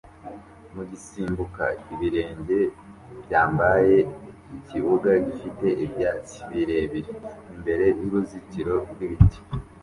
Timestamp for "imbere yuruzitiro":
7.55-8.75